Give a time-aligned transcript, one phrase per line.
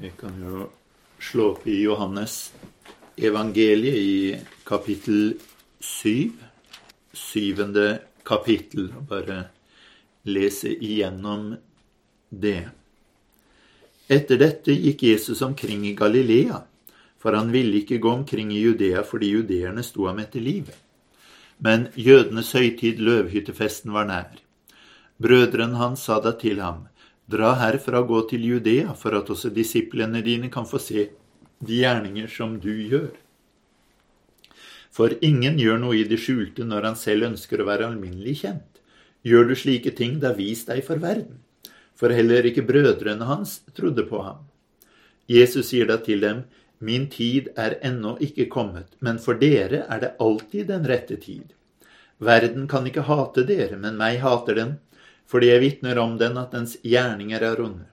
[0.00, 0.70] Vi kan jo
[1.20, 2.52] slå opp i Johannes
[3.20, 5.34] evangeliet i kapittel
[5.80, 6.30] 7.
[7.12, 8.88] Syvende kapittel.
[8.96, 9.42] Og bare
[10.24, 11.50] lese igjennom
[12.32, 12.62] det.
[14.08, 16.62] Etter dette gikk Jesus omkring i Galilea,
[17.20, 20.78] for han ville ikke gå omkring i Judea fordi judeerne sto ham etter livet.
[21.60, 24.32] Men jødenes høytid, løvhyttefesten, var nær.
[25.20, 26.86] Brødrene hans sa da til ham,
[27.30, 31.10] Dra herfra og gå til Judea, for at også disiplene dine kan få se
[31.60, 33.12] de gjerninger som du gjør.
[34.90, 38.80] For ingen gjør noe i det skjulte når han selv ønsker å være alminnelig kjent.
[39.22, 41.38] Gjør du slike ting, da vis deg for verden.
[41.94, 44.42] For heller ikke brødrene hans trodde på ham.
[45.30, 46.42] Jesus sier da til dem,
[46.80, 51.50] Min tid er ennå ikke kommet, men for dere er det alltid den rette tid.
[52.16, 54.78] Verden kan ikke hate dere, men meg hater den,
[55.30, 57.86] fordi jeg vitner om den at dens gjerninger er onde.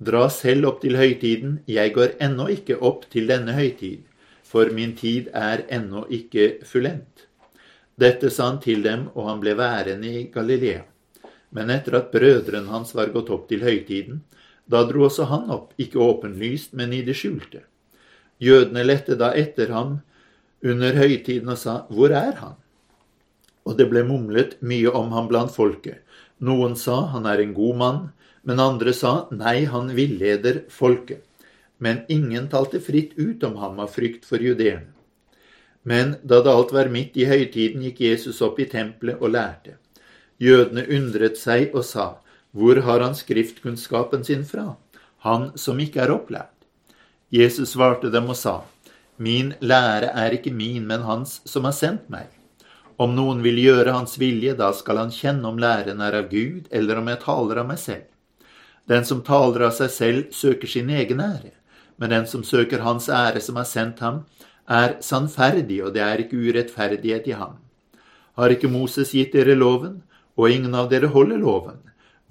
[0.00, 4.02] Dra selv opp til høytiden, jeg går ennå ikke opp til denne høytid,
[4.44, 7.26] for min tid er ennå ikke fullendt.
[7.96, 10.82] Dette sa han til dem, og han ble værende i Galilea.
[11.56, 14.20] Men etter at brødrene hans var gått opp til høytiden,
[14.68, 17.62] da dro også han opp, ikke åpenlyst, men i det skjulte.
[18.42, 20.00] Jødene lette da etter ham
[20.60, 22.56] under høytiden og sa, Hvor er han?
[23.64, 26.02] Og det ble mumlet mye om ham blant folket.
[26.38, 28.02] Noen sa han er en god mann,
[28.46, 31.24] men andre sa nei, han villeder folket.
[31.78, 34.92] Men ingen talte fritt ut om ham av frykt for judeerne.
[35.82, 39.76] Men da det alt var midt i høytiden, gikk Jesus opp i tempelet og lærte.
[40.42, 42.18] Jødene undret seg og sa,
[42.50, 44.76] Hvor har han skriftkunnskapen sin fra,
[45.22, 46.52] han som ikke er opplært?
[47.30, 48.64] Jesus svarte dem og sa,
[49.16, 52.35] Min lære er ikke min, men hans som har sendt meg.
[52.96, 56.70] Om noen vil gjøre hans vilje, da skal han kjenne om læren er av Gud,
[56.72, 58.06] eller om jeg taler av meg selv.
[58.88, 61.52] Den som taler av seg selv, søker sin egen ære,
[62.00, 64.22] men den som søker hans ære som har sendt ham,
[64.66, 67.58] er sannferdig, og det er ikke urettferdighet i ham.
[68.36, 70.00] Har ikke Moses gitt dere loven,
[70.36, 71.78] og ingen av dere holder loven?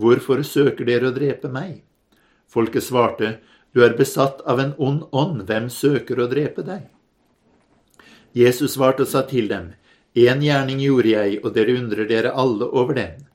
[0.01, 1.84] Hvorfor søker dere å drepe meg?
[2.50, 3.38] Folket svarte,
[3.75, 6.85] Du er besatt av en ond ånd, hvem søker å drepe deg?
[8.31, 9.73] Jesus svarte og sa til dem,
[10.16, 13.26] Én gjerning gjorde jeg, og dere undrer dere alle over den.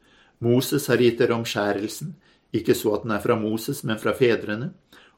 [0.41, 2.15] Moses har gitt dere omskjærelsen,
[2.57, 4.71] ikke så at den er fra Moses, men fra fedrene,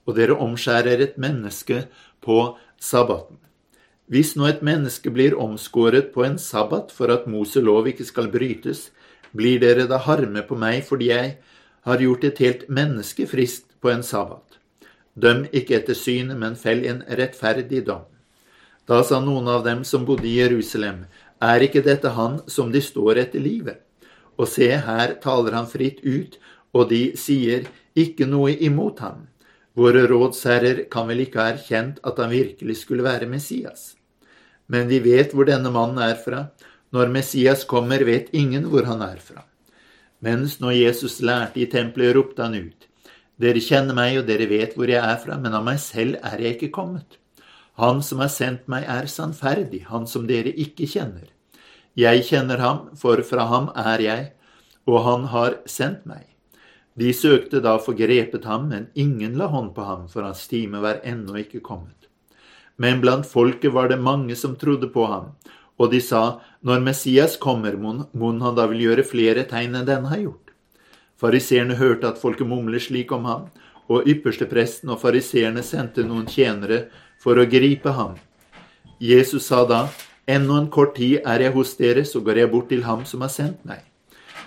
[0.02, 1.84] og dere omskjærer et menneske
[2.20, 3.38] på sabbaten.
[4.10, 8.90] Hvis nå et menneske blir omskåret på en sabbat for at Moselov ikke skal brytes,
[9.30, 11.36] blir dere da harme på meg fordi jeg
[11.86, 14.58] har gjort et helt menneske friskt på en sabbat.
[15.14, 18.04] Døm ikke etter synet, men fell en rettferdig dom.
[18.88, 21.04] Da sa noen av dem som bodde i Jerusalem,
[21.42, 23.82] er ikke dette han som de står etter livet?
[24.38, 26.38] Og se, her taler han fritt ut,
[26.72, 29.26] og de sier ikke noe imot ham.
[29.76, 33.94] Våre rådsherrer kan vel ikke ha erkjent at han virkelig skulle være Messias.
[34.68, 36.46] Men vi vet hvor denne mannen er fra.
[36.92, 39.46] Når Messias kommer, vet ingen hvor han er fra.
[40.20, 42.88] Mens når Jesus lærte i tempelet, ropte han ut.
[43.40, 46.44] Dere kjenner meg, og dere vet hvor jeg er fra, men av meg selv er
[46.44, 47.18] jeg ikke kommet.
[47.80, 51.30] Han som har sendt meg, er sannferdig, han som dere ikke kjenner.
[51.96, 54.28] Jeg kjenner ham, for fra ham er jeg,
[54.88, 56.26] og han har sendt meg.
[56.96, 60.82] De søkte da få grepet ham, men ingen la hånd på ham, for hans time
[60.84, 62.08] var ennå ikke kommet.
[62.76, 65.32] Men blant folket var det mange som trodde på ham,
[65.80, 70.12] og de sa, når Messias kommer, mon han da vil gjøre flere tegn enn denne
[70.12, 70.52] har gjort.
[71.16, 73.48] Fariseerne hørte at folket mumler slik om ham,
[73.88, 76.86] og ypperstepresten og fariseerne sendte noen tjenere
[77.22, 78.16] for å gripe ham.
[78.98, 79.86] Jesus sa da,
[80.26, 83.24] Ennå en kort tid er jeg hos dere, så går jeg bort til ham som
[83.24, 83.80] har sendt meg.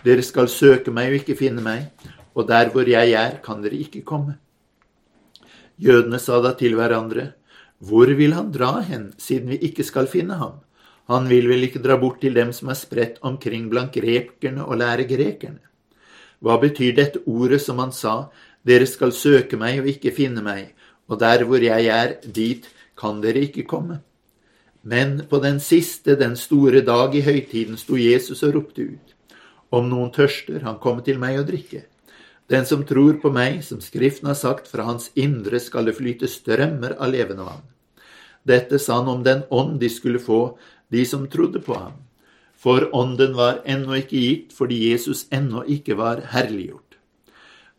[0.08, 1.90] Dere skal søke meg og ikke finne meg,
[2.36, 4.38] og der hvor jeg er, kan dere ikke komme.
[5.76, 7.34] Jødene sa da til hverandre,
[7.80, 10.64] Hvor vil han dra hen, siden vi ikke skal finne ham?
[11.12, 14.80] Han vil vel ikke dra bort til dem som er spredt omkring blant grekerne og
[14.80, 15.60] lære grekerne?
[16.40, 18.32] Hva betyr dette ordet som han sa,
[18.66, 20.72] Dere skal søke meg og ikke finne meg,
[21.08, 22.68] og der hvor jeg er, dit
[22.98, 24.00] kan dere ikke komme?
[24.86, 29.14] Men på den siste, den store dag i høytiden sto Jesus og ropte ut.
[29.74, 31.86] Om noen tørster, han kommer til meg og drikke.
[32.50, 36.30] Den som tror på meg, som Skriften har sagt, fra hans indre skal det flyte
[36.30, 37.66] strømmer av levende vann.
[38.46, 40.58] Dette sa han om den ånd de skulle få,
[40.94, 41.98] de som trodde på ham.
[42.54, 47.00] For ånden var ennå ikke gitt fordi Jesus ennå ikke var herliggjort.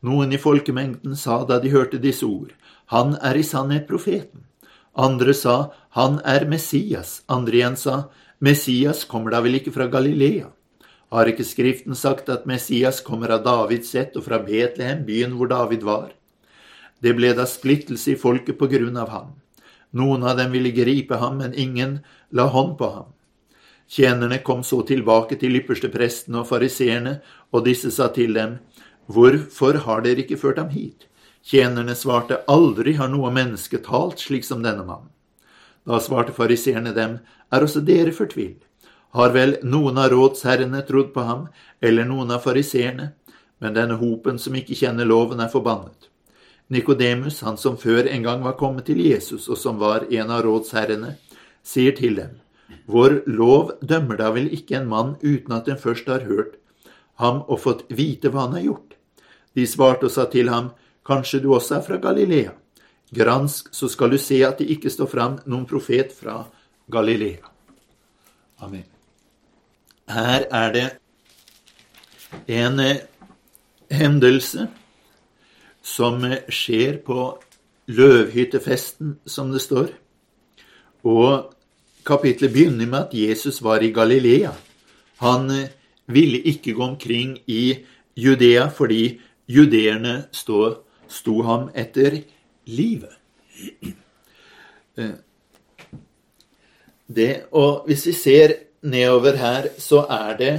[0.02, 2.50] Noen i folkemengden sa da de hørte disse ord,
[2.92, 4.44] Han er i sannhet profeten.
[4.94, 7.22] Andre sa, Han er Messias.
[7.28, 10.50] Andre igjen sa, Messias kommer da vel ikke fra Galilea?
[11.12, 15.48] Har ikke Skriften sagt at Messias kommer av Davids ett og fra Betlehem, byen hvor
[15.48, 16.12] David var?
[17.00, 19.34] Det ble da splittelse i folket på grunn av ham.
[19.96, 22.00] Noen av dem ville gripe ham, men ingen
[22.30, 23.12] la hånd på ham.
[23.88, 27.20] Tjenerne kom så tilbake til ypperste prestene og fariseerne,
[27.54, 28.58] og disse sa til dem,
[29.06, 31.06] Hvorfor har dere ikke ført ham hit?
[31.46, 35.12] Tjenerne svarte, Aldri har noe menneske talt slik som denne mannen.
[35.86, 37.20] Da svarte fariseerne dem,
[37.52, 38.64] Er også dere fortvilt?
[39.14, 41.46] Har vel noen av rådsherrene trodd på ham,
[41.80, 43.12] eller noen av fariseerne?
[43.60, 46.08] Men denne hopen som ikke kjenner loven, er forbannet.
[46.68, 50.42] Nikodemus, han som før en gang var kommet til Jesus, og som var en av
[50.42, 51.14] rådsherrene,
[51.62, 52.40] sier til dem,
[52.86, 56.58] Vår lov dømmer da vel ikke en mann uten at en først har hørt
[57.22, 58.96] ham og fått vite hva han har gjort?
[59.54, 60.72] De svarte og sa til ham,
[61.06, 62.52] Kanskje du også er fra Galilea?
[63.14, 66.40] Gransk, så skal du se at det ikke står fram noen profet fra
[66.90, 67.52] Galilea.
[68.62, 68.84] Amen.
[70.10, 70.86] Her er det
[72.50, 73.02] en eh,
[73.90, 74.66] hendelse
[75.86, 77.36] som skjer på
[77.86, 79.92] løvhyttefesten, som det står.
[81.06, 81.52] Og
[82.06, 84.50] kapitlet begynner med at Jesus var i Galilea.
[85.22, 85.70] Han eh,
[86.06, 87.84] ville ikke gå omkring i
[88.16, 92.20] Judea fordi judeerne sto, sto ham etter
[92.66, 93.14] livet.
[94.96, 95.16] Eh,
[97.06, 100.54] det, og hvis vi ser nedover her, så er det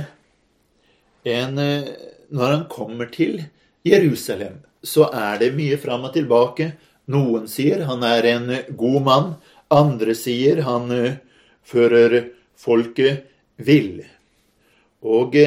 [1.27, 1.95] en eh,
[2.29, 3.45] Når han kommer til
[3.87, 6.73] Jerusalem, så er det mye fram og tilbake.
[7.07, 9.29] Noen sier han er en god mann.
[9.71, 11.15] Andre sier han eh,
[11.63, 14.03] fører folket vill.
[15.07, 15.37] Og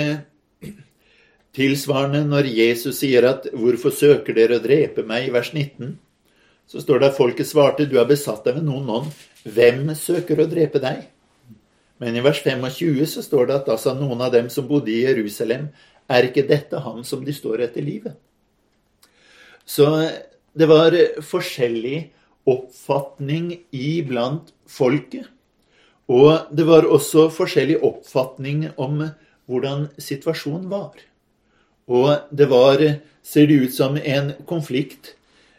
[1.61, 5.99] tilsvarende når Jesus sier at 'Hvorfor søker dere å drepe meg?' i vers 19,
[6.67, 9.17] så står det at folket svarte 'Du er besatt av en ond ånd'.
[9.45, 11.09] Hvem søker å drepe deg?
[12.01, 14.89] Men i vers 25 så står det at da sa noen av dem som bodde
[14.89, 15.69] i Jerusalem,
[16.09, 18.17] er ikke dette han som de står etter livet?
[19.67, 19.87] Så
[20.57, 22.11] det var forskjellig
[22.49, 25.29] oppfatning iblant folket.
[26.09, 29.11] Og det var også forskjellig oppfatning om
[29.47, 30.97] hvordan situasjonen var.
[31.91, 32.83] Og det var,
[33.23, 35.15] ser det ut som, en konflikt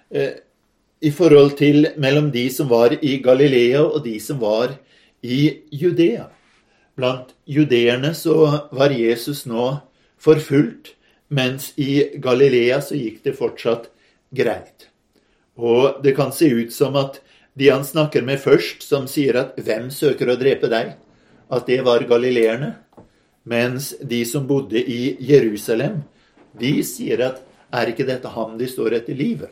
[0.09, 0.39] eh,
[1.01, 4.77] i forhold til mellom de som var i Galilea, og de som var
[5.21, 5.41] i
[5.71, 6.29] Judea.
[6.95, 9.73] Blant judeerne så var Jesus nå
[10.21, 10.95] forfulgt,
[11.31, 13.89] mens i Galilea så gikk det fortsatt
[14.35, 14.87] greit.
[15.55, 17.19] Og det kan se ut som at
[17.59, 20.95] de han snakker med først, som sier at 'Hvem søker å drepe deg?',
[21.51, 22.75] at det var galileerne.
[23.43, 26.03] Mens de som bodde i Jerusalem,
[26.59, 29.51] de sier at 'Er ikke dette ham de står etter livet?'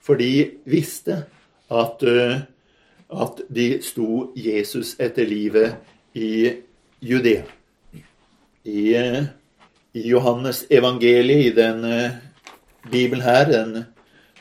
[0.00, 1.24] For de visste
[1.70, 2.40] at, uh,
[3.22, 5.76] at de sto Jesus etter livet
[6.14, 6.52] i
[7.00, 7.44] Judea.
[8.64, 9.24] I, uh,
[9.92, 12.10] i Johannes evangeliet, i den uh,
[12.90, 13.84] bibelen her, den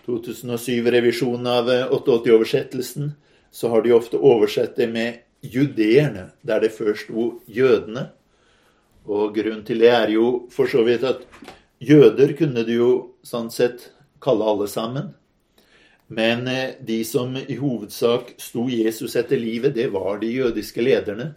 [0.06, 3.14] 2007-revisjonen av 88-oversettelsen,
[3.52, 8.10] så har de ofte oversett det med judeerne, der det før sto jødene.
[9.06, 11.24] Og grunnen til det er jo for så vidt at
[11.84, 12.92] jøder kunne du jo
[13.26, 13.90] sånn sett
[14.24, 15.12] kalle alle sammen.
[16.14, 21.34] Men eh, de som i hovedsak sto Jesus etter livet, det var de jødiske lederne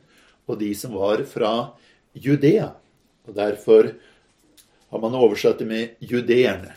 [0.46, 1.52] og de som var fra
[2.14, 2.70] Judea.
[3.26, 3.92] Og Derfor
[4.90, 6.74] har man oversatt det med judeerne.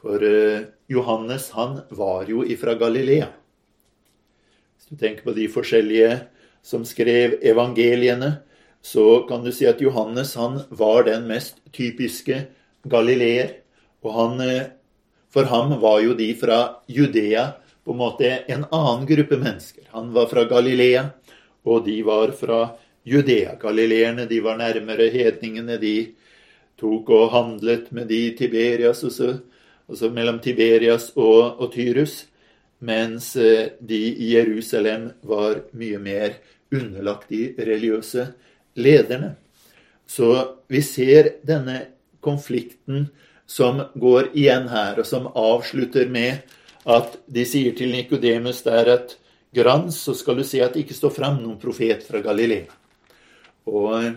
[0.00, 3.28] For eh, Johannes, han var jo ifra Galilea.
[4.76, 6.14] Hvis du tenker på de forskjellige
[6.66, 8.40] som skrev evangeliene,
[8.82, 12.46] så kan du si at Johannes han var den mest typiske
[12.84, 13.56] galileer.
[14.04, 14.68] Og han eh,
[15.30, 16.60] for ham var jo de fra
[16.90, 17.52] Judea
[17.84, 19.84] på en måte en annen gruppe mennesker.
[19.94, 21.04] Han var fra Galilea,
[21.62, 22.64] og de var fra
[23.06, 23.54] Judea.
[23.60, 25.78] Galileerne de var nærmere hedningene.
[25.78, 26.10] De
[26.80, 29.36] tok og handlet med de Tiberias, også,
[29.86, 32.24] også mellom Tiberias og, og Tyrus.
[32.80, 36.40] Mens eh, de i Jerusalem var mye mer
[36.72, 38.26] underlagt de religiøse
[38.74, 39.36] lederne.
[40.10, 41.84] Så vi ser denne
[42.24, 43.08] konflikten
[43.50, 46.44] som går igjen her, og som avslutter med
[46.88, 49.16] at de sier til Nikodemus der at
[49.54, 52.70] grans, så skal du se at det ikke står fram noen profet fra Galilea.
[53.70, 54.14] Og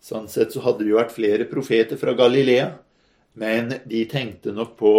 [0.00, 2.70] sånn sett så hadde det jo vært flere profeter fra Galilea,
[3.40, 4.94] men de tenkte nok på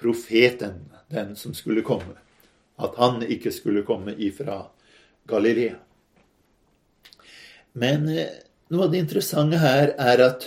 [0.00, 2.16] profeten, den som skulle komme.
[2.80, 4.64] At han ikke skulle komme ifra
[5.30, 5.76] Galilea.
[7.78, 10.46] Men eh, noe av det interessante her er at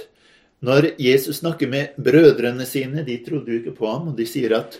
[0.65, 4.55] når Jesus snakker med brødrene sine, de trodde jo ikke på ham, og de sier
[4.57, 4.79] at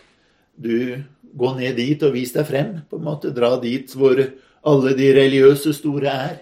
[0.58, 0.98] du
[1.38, 2.80] gå ned dit og vis deg frem.
[2.90, 4.18] på en måte Dra dit hvor
[4.66, 6.38] alle de religiøse store er.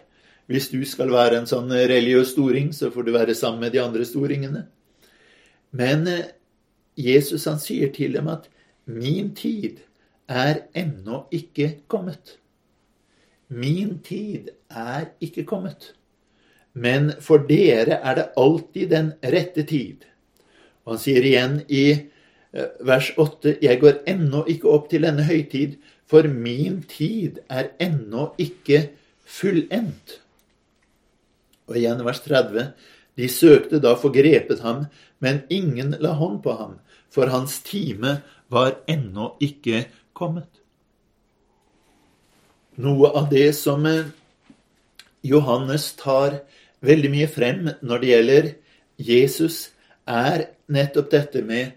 [0.48, 3.82] Hvis du skal være en sånn religiøs storing, så får du være sammen med de
[3.82, 4.68] andre storingene.
[5.72, 6.32] Men eh,
[6.96, 8.46] Jesus han sier til dem at
[8.86, 9.82] min tid
[10.30, 12.38] er ennå ikke kommet.
[13.50, 15.95] Min tid er ikke kommet.
[16.76, 20.04] Men for dere er det alltid den rette tid.
[20.84, 25.24] Og han sier igjen i eh, vers 8.: Jeg går ennå ikke opp til denne
[25.24, 28.90] høytid, for min tid er ennå ikke
[29.26, 30.20] fullendt.
[31.66, 32.68] Og igjen vers 30.
[33.16, 34.86] De søkte da forgrepet grepet ham,
[35.24, 36.76] men ingen la hånd på ham,
[37.10, 38.20] for hans time
[38.52, 40.50] var ennå ikke kommet.
[42.76, 44.12] Noe av det som eh,
[45.24, 46.42] Johannes tar
[46.88, 48.52] veldig mye frem når det gjelder
[49.10, 49.58] Jesus,
[50.06, 51.74] er nettopp dette med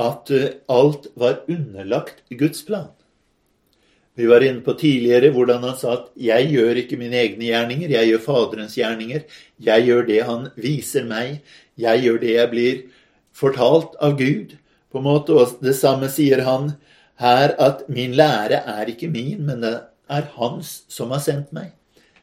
[0.00, 2.90] at eh, alt var underlagt Guds plan.
[4.16, 7.88] Vi var inne på tidligere hvordan han sa at 'jeg gjør ikke mine egne gjerninger,
[7.90, 9.24] jeg gjør Faderens gjerninger'.
[9.60, 11.40] 'Jeg gjør det han viser meg'.
[11.76, 12.82] 'Jeg gjør det jeg blir
[13.32, 14.56] fortalt av Gud'.
[14.92, 16.72] På en måte, Og det samme sier han
[17.16, 21.72] her, at 'min lære er ikke min, men det er Hans som har sendt meg'.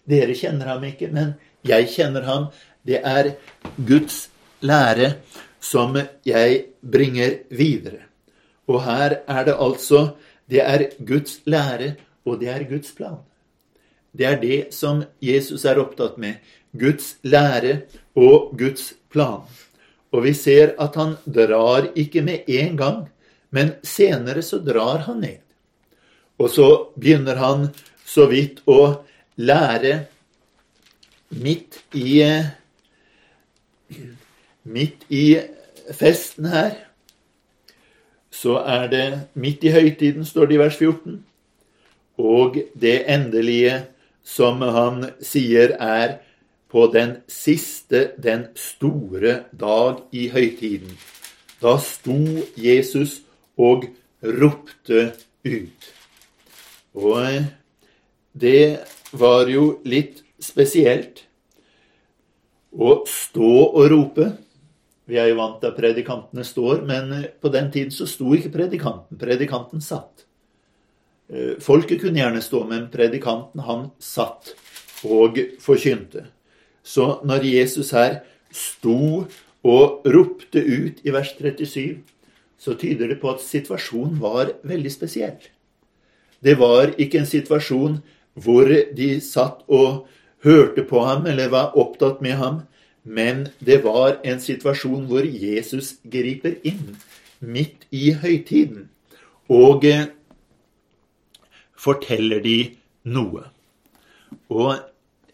[0.10, 2.48] Dere kjenner ham ikke, men jeg kjenner ham.
[2.84, 3.34] Det er
[3.78, 4.28] Guds
[4.62, 5.16] lære
[5.64, 8.04] som jeg bringer videre.
[8.68, 10.14] Og her er det altså
[10.50, 13.22] det er Guds lære, og det er Guds plan.
[14.14, 16.36] Det er det som Jesus er opptatt med.
[16.72, 17.84] Guds lære
[18.16, 19.42] og Guds plan.
[20.14, 23.00] Og vi ser at han drar ikke med en gang,
[23.50, 25.42] men senere så drar han ned.
[26.38, 26.68] Og så
[27.00, 27.70] begynner han
[28.06, 29.06] så vidt å
[29.38, 30.06] lære
[31.42, 32.22] midt i
[34.64, 35.38] Midt i
[35.92, 36.78] festen her
[38.34, 41.20] så er det midt i høytiden, står det i vers 14.
[42.18, 43.84] Og det endelige
[44.24, 46.18] som han sier, er
[46.72, 50.96] på den siste, den store dag i høytiden.
[51.62, 52.18] Da sto
[52.58, 53.22] Jesus
[53.58, 53.86] og
[54.24, 55.12] ropte
[55.46, 55.90] ut.
[56.94, 57.46] Og
[58.34, 58.80] det
[59.14, 61.24] var jo litt spesielt
[62.74, 64.28] å stå og rope.
[65.10, 68.34] Vi er jo vant til at predikantene står, men eh, på den tiden så sto
[68.36, 69.20] ikke predikanten.
[69.20, 70.26] Predikanten satt.
[71.30, 74.54] Eh, folket kunne gjerne stå, men predikanten han satt
[75.04, 76.28] og forkynte.
[76.84, 78.22] Så når Jesus her
[78.54, 79.26] sto
[79.64, 82.02] og ropte ut i vers 37,
[82.60, 85.40] så tyder det på at situasjonen var veldig spesiell.
[86.44, 87.98] Det var ikke en situasjon
[88.44, 90.06] hvor de satt og
[90.44, 92.62] hørte på ham eller var opptatt med ham,
[93.04, 96.96] men det var en situasjon hvor Jesus griper inn
[97.40, 98.88] midt i høytiden
[99.52, 100.08] og eh,
[101.76, 102.58] forteller de
[103.04, 103.44] noe.
[104.48, 104.78] Og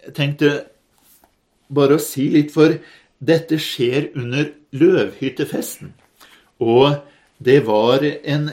[0.01, 0.49] jeg tenkte
[1.69, 2.79] bare å si litt, for
[3.19, 5.93] dette skjer under løvhyttefesten.
[6.59, 6.97] Og
[7.37, 8.49] det var en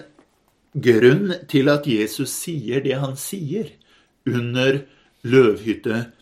[0.77, 3.73] grunn til at Jesus sier det han sier
[4.29, 4.83] under
[5.25, 6.13] løvhyttefesten.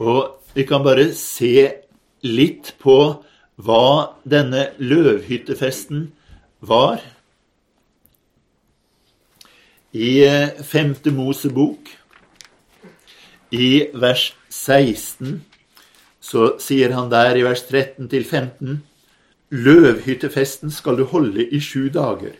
[0.00, 1.54] Og vi kan bare se
[2.26, 2.96] litt på
[3.60, 3.86] hva
[4.24, 6.06] denne løvhyttefesten
[6.60, 7.02] var.
[9.90, 11.90] I eh, femte Mosebok,
[13.50, 15.40] i vers 16,
[16.22, 18.78] så sier han der i vers 13 til 15
[19.50, 22.36] Løvhyttefesten skal du holde i sju dager,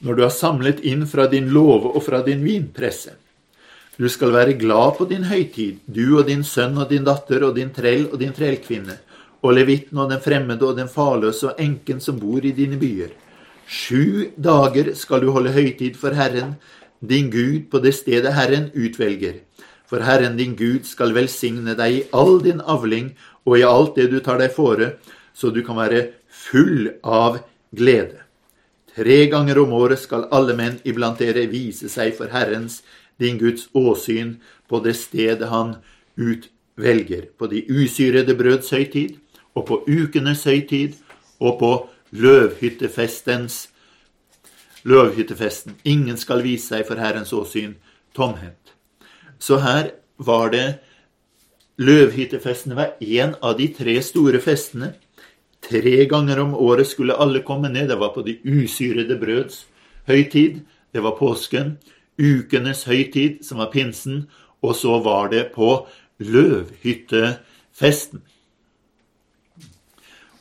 [0.00, 3.12] når du har samlet inn fra din låve og fra din vinpresse.
[4.00, 7.58] Du skal være glad på din høytid, du og din sønn og din datter og
[7.58, 8.94] din trell og din trellkvinne,
[9.44, 13.10] og levitten og den fremmede og den farløse og enken som bor i dine byer.
[13.68, 16.54] Sju dager skal du holde høytid for Herren,
[17.04, 19.42] din Gud, på det stedet Herren utvelger.
[19.84, 23.12] For Herren din Gud skal velsigne deg i all din avling
[23.44, 24.94] og i alt det du tar deg fore,
[25.36, 26.06] så du kan være
[26.48, 27.42] full av
[27.76, 28.24] glede.
[28.96, 32.80] Tre ganger om året skal alle menn iblant dere vise seg for Herrens
[33.20, 35.76] din Guds åsyn på det stedet han
[36.16, 39.18] utvelger, på de usyrede brøds høytid,
[39.54, 40.96] og på ukenes høytid,
[41.40, 41.72] og på
[42.10, 43.68] løvhyttefestens
[44.82, 45.76] løvhyttefesten.
[45.84, 47.76] Ingen skal vise seg for Herrens åsyn
[48.16, 48.74] tomhendt.
[49.38, 50.80] Så her var det
[51.80, 54.90] Løvhyttefestene var én av de tre store festene.
[55.64, 57.88] Tre ganger om året skulle alle komme ned.
[57.88, 59.62] Det var på de usyrede brøds
[60.08, 60.58] høytid.
[60.92, 61.78] Det var påsken
[62.20, 64.28] ukenes høytid, som var pinsen,
[64.60, 65.86] og så var det på
[66.20, 68.20] løvhyttefesten.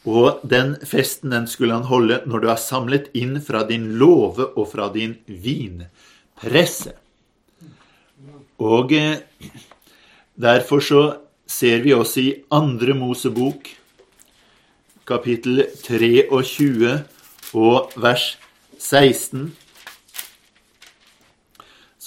[0.09, 4.45] Og den festen den skulle han holde når du har samlet inn fra din låve
[4.55, 6.93] og fra din vinpresse.
[8.59, 9.19] Og eh,
[10.35, 11.01] derfor så
[11.47, 13.69] ser vi også i Andre Mosebok,
[15.07, 17.03] kapittel 23
[17.57, 18.37] og vers
[18.77, 19.55] 16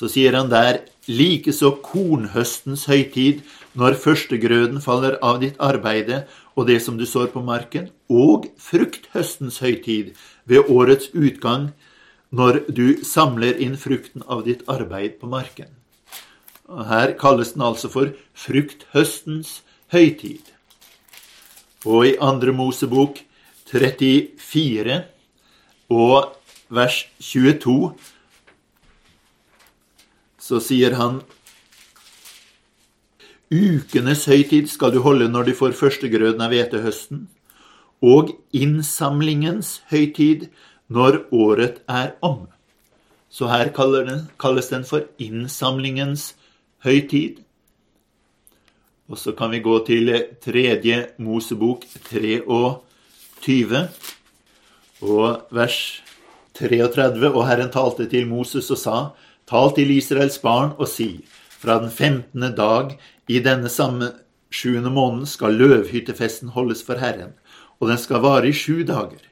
[0.03, 3.45] så sier han der likeså kornhøstens høytid,
[3.79, 6.25] når førstegrøden faller av ditt arbeide
[6.59, 10.11] og det som du sår på marken, og frukthøstens høytid
[10.51, 11.71] ved årets utgang,
[12.35, 15.71] når du samler inn frukten av ditt arbeid på marken.
[16.67, 19.61] Her kalles den altså for frukthøstens
[19.95, 20.51] høytid.
[21.87, 23.23] Og i Andre Mosebok
[23.71, 24.99] 34
[25.95, 26.35] og
[26.75, 27.93] vers 22
[30.53, 31.23] så sier han
[33.53, 37.27] Ukenes høytid skal du holde når du får førstegrøden av hvetehøsten,
[38.01, 40.47] og innsamlingens høytid
[40.93, 42.47] når året er om.
[43.29, 46.31] Så her kalles den for innsamlingens
[46.85, 47.43] høytid.
[49.13, 50.09] Og så kan vi gå til
[50.41, 53.85] tredje Mosebok 23
[55.05, 55.79] og vers
[56.57, 57.29] 33.
[57.29, 58.99] Og Herren talte til Moses og sa:"
[59.47, 61.25] Tal til Israels barn og si:"
[61.63, 64.09] Fra den femtende dag i denne samme
[64.51, 67.35] sjuende måneden skal løvhyttefesten holdes for Herren,
[67.81, 69.23] og den skal vare i sju dager.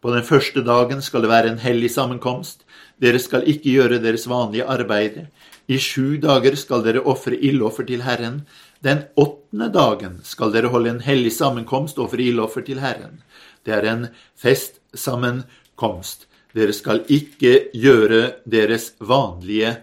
[0.00, 2.64] På den første dagen skal det være en hellig sammenkomst.
[3.00, 5.26] Dere skal ikke gjøre deres vanlige arbeid.
[5.68, 8.40] I sju dager skal dere ofre ildoffer til Herren.
[8.82, 13.20] Den åttende dagen skal dere holde en hellig sammenkomst og ofre ildoffer til Herren.
[13.66, 14.08] Det er en
[14.40, 16.26] festsammenkomst.
[16.56, 19.76] Dere skal ikke gjøre deres vanlige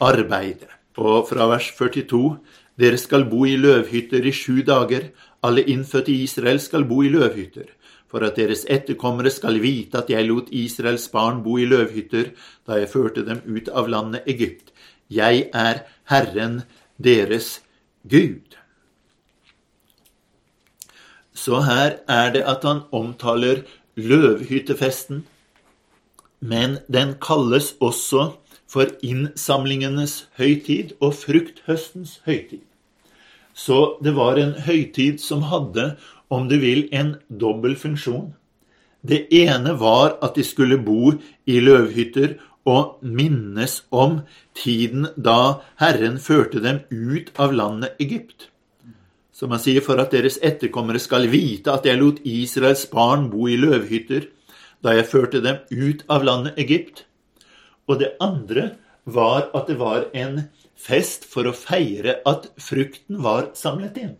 [0.00, 0.66] arbeid.
[1.00, 2.36] Og fra vers 42.:
[2.76, 5.10] Dere skal bo i løvhytter i sju dager.
[5.42, 7.68] Alle innfødte i Israel skal bo i løvhytter.
[8.10, 12.32] For at deres etterkommere skal vite at jeg lot Israels barn bo i løvhytter
[12.66, 14.72] da jeg førte dem ut av landet Egypt.
[15.08, 16.62] Jeg er Herren
[16.98, 17.60] deres
[18.02, 18.56] Gud.
[21.34, 23.62] Så her er det at han omtaler
[23.96, 25.24] løvhyttefesten,
[26.40, 28.32] men den kalles også
[28.70, 32.62] for innsamlingenes høytid og frukthøstens høytid.
[33.54, 35.96] Så det var en høytid som hadde,
[36.30, 38.30] om du vil, en dobbel funksjon.
[39.02, 41.12] Det ene var at de skulle bo
[41.48, 42.36] i løvhytter
[42.68, 44.20] og minnes om
[44.54, 48.48] tiden da Herren førte dem ut av landet Egypt.
[49.32, 53.48] Som han sier, for at deres etterkommere skal vite at jeg lot Israels barn bo
[53.48, 54.28] i løvhytter
[54.84, 57.04] da jeg førte dem ut av landet Egypt.
[57.88, 60.44] Og det andre var at det var en
[60.78, 64.14] fest for å feire at frukten var samlet inn.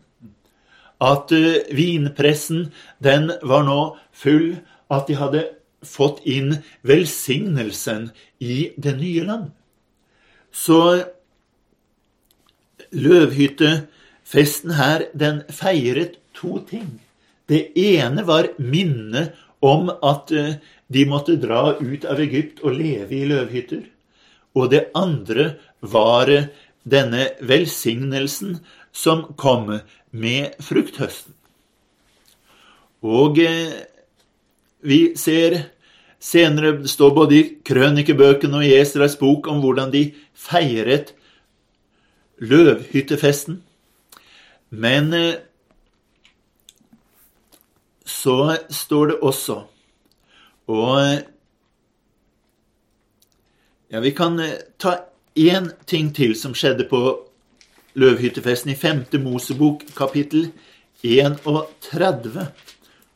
[1.00, 2.68] At uh, vinpressen,
[3.00, 3.80] den var nå
[4.12, 4.58] full.
[4.92, 5.46] At de hadde
[5.86, 8.10] fått inn velsignelsen
[8.42, 9.46] i det nye land.
[10.52, 10.80] Så
[12.90, 16.98] løvhyttefesten her, den feiret to ting.
[17.48, 20.54] Det ene var minnet om at uh,
[20.90, 23.84] de måtte dra ut av Egypt og leve i løvhytter.
[24.58, 26.30] Og det andre var
[26.82, 28.58] denne velsignelsen
[28.92, 29.78] som kom
[30.10, 31.36] med frukthøsten.
[33.06, 33.86] Og eh,
[34.84, 35.56] vi ser
[36.20, 41.14] senere det står både i krønikebøkene og i Esras bok om hvordan de feiret
[42.40, 43.62] løvhyttefesten.
[44.70, 45.38] Men eh,
[48.10, 49.60] så står det også
[50.70, 51.22] og
[53.90, 54.96] ja, Vi kan eh, ta
[55.34, 57.00] én ting til som skjedde på
[57.98, 59.06] løvhyttefesten i 5.
[59.24, 60.52] Mosebok, kapittel
[61.02, 62.46] 31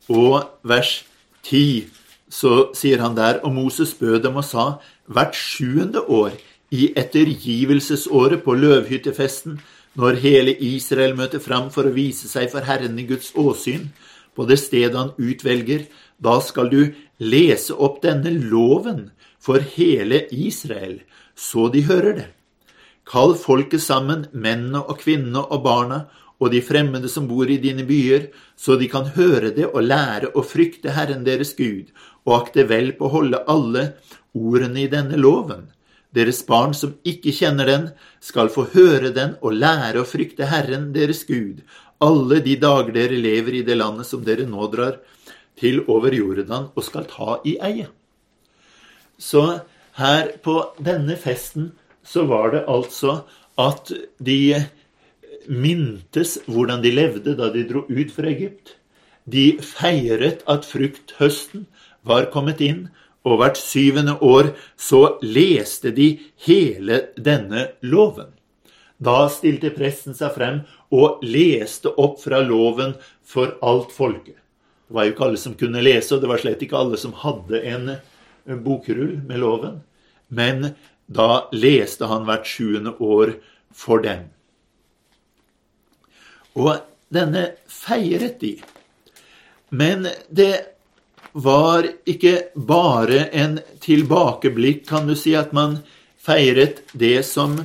[0.09, 1.05] og vers
[1.43, 1.87] 10.
[2.29, 6.35] Så sier han der, og Moses bød dem og sa, hvert sjuende år
[6.75, 9.61] i ettergivelsesåret på løvhyttefesten,
[9.95, 13.93] når hele Israel møter fram for å vise seg for Herren i Guds åsyn,
[14.35, 15.85] på det stedet han utvelger,
[16.21, 16.81] da skal du
[17.23, 20.99] lese opp denne loven for hele Israel,
[21.35, 22.27] så de hører det.
[23.05, 26.05] Kall folket sammen, mennene og kvinnene og barna,
[26.41, 28.27] og de fremmede som bor i dine byer,
[28.59, 31.93] så de kan høre det og lære å frykte Herren deres Gud,
[32.25, 33.85] og akte vel på å holde alle
[34.35, 35.69] ordene i denne loven.
[36.15, 37.87] Deres barn som ikke kjenner den,
[38.23, 41.61] skal få høre den og lære å frykte Herren deres Gud,
[42.03, 44.99] alle de dager dere lever i det landet som dere nå drar
[45.59, 47.87] til over Jordan og skal ta i eie.
[49.17, 49.61] Så
[49.95, 51.71] her på denne festen
[52.03, 53.21] så var det altså
[53.57, 54.65] at de
[55.47, 58.75] mintes hvordan de levde da de dro ut fra Egypt.
[59.25, 61.65] De feiret at frukthøsten
[62.05, 62.89] var kommet inn,
[63.25, 66.11] og hvert syvende år så leste de
[66.45, 68.34] hele denne loven.
[69.05, 70.63] Da stilte presten seg frem
[70.95, 74.37] og leste opp fra loven for alt folket.
[74.85, 77.15] Det var jo ikke alle som kunne lese, og det var slett ikke alle som
[77.23, 77.95] hadde en
[78.65, 79.79] bokrull med loven,
[80.29, 80.73] men
[81.05, 83.35] da leste han hvert sjuende år
[83.73, 84.27] for dem.
[86.55, 86.77] Og
[87.13, 88.55] denne feiret de.
[89.69, 90.53] Men det
[91.35, 95.81] var ikke bare en tilbakeblikk, kan du si, at man
[96.21, 97.57] feiret det som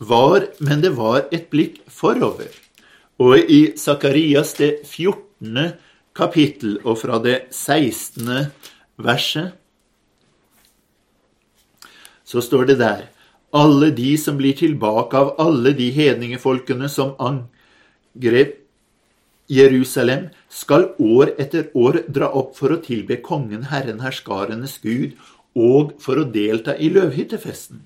[0.00, 2.48] var, men det var et blikk forover.
[3.20, 5.76] Og i Sakarias det 14.
[6.16, 8.48] kapittel og fra det 16.
[9.00, 9.56] verset
[12.30, 13.08] så står det der
[13.56, 18.60] alle de som blir tilbake av alle de hedningefolkene som angrep
[19.50, 25.16] Jerusalem, skal år etter år dra opp for å tilbe kongen, Herren, herskarenes Gud,
[25.58, 27.82] og for å delta i løvhyttefesten.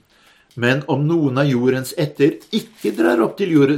[0.54, 3.76] Men om noen av jordens etter ikke drar opp til, jord,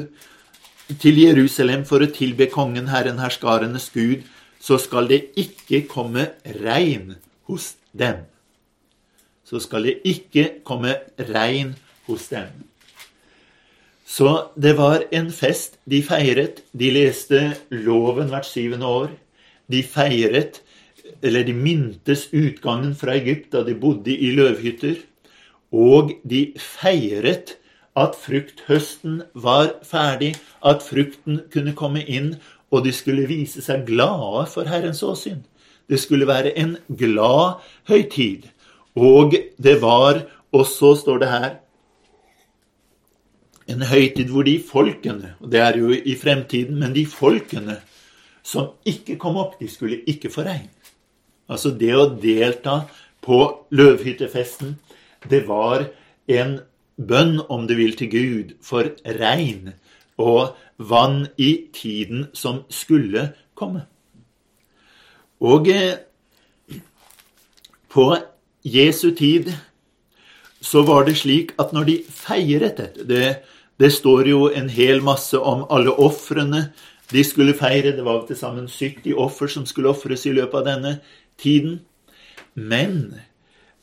[1.01, 4.27] til Jerusalem for å tilbe kongen, Herren, herskarenes Gud,
[4.61, 7.15] så skal det ikke komme regn
[7.49, 8.27] hos dem
[9.47, 10.97] så skal det ikke komme
[11.31, 11.75] regn
[12.09, 12.51] hos dem.
[14.07, 16.63] Så det var en fest de feiret.
[16.73, 19.11] De leste loven hvert syvende år.
[19.71, 20.61] De feiret,
[21.23, 24.99] eller de mintes utgangen fra Egypt da de bodde i løvhytter.
[25.73, 27.57] Og de feiret
[27.97, 32.35] at frukthøsten var ferdig, at frukten kunne komme inn,
[32.71, 35.45] og de skulle vise seg glade for Herrens åsyn.
[35.89, 38.51] Det skulle være en glad høytid.
[38.97, 41.51] Og det var også, står det her,
[43.67, 47.81] en høytid hvor de folkene, og det er jo i fremtiden, men de folkene
[48.47, 50.69] som ikke kom opp, de skulle ikke få regn.
[51.51, 52.85] Altså det å delta
[53.27, 53.41] på
[53.75, 54.77] løvhyttefesten,
[55.31, 55.89] det var
[56.27, 56.59] en
[56.97, 59.73] bønn, om du vil, til Gud for regn
[60.17, 63.85] og vann i tiden som skulle komme.
[65.41, 65.99] Og eh,
[67.93, 68.17] på
[68.65, 69.53] Jesu tid
[70.61, 73.37] så var det slik at når de feiret dette det,
[73.77, 76.71] det står jo en hel masse om alle ofrene
[77.13, 77.93] de skulle feire.
[77.95, 80.93] Det var til sammen 70 offer som skulle ofres i løpet av denne
[81.39, 81.81] tiden.
[82.55, 83.21] Men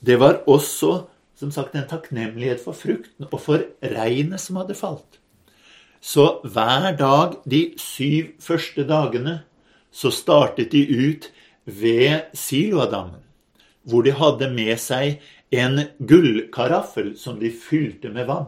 [0.02, 1.06] det var også
[1.44, 5.20] som sagt en takknemlighet for frukten og for regnet som hadde falt.
[6.00, 9.42] Så hver dag de syv første dagene
[9.92, 11.28] så startet de ut
[11.68, 13.20] ved Siloadammen
[13.84, 15.20] hvor de hadde med seg
[15.52, 18.48] en gullkaraffel som de fylte med vann.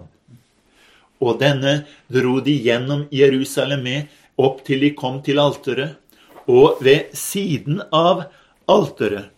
[1.19, 1.81] Og denne
[2.11, 5.95] dro de gjennom Jerusalem med opp til de kom til alteret.
[6.47, 8.27] Og ved siden av
[8.71, 9.31] alteret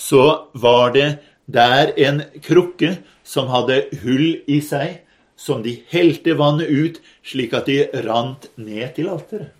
[0.00, 1.08] så var det
[1.46, 5.00] der en krukke som hadde hull i seg,
[5.36, 9.50] som de helte vannet ut slik at de rant ned til alteret.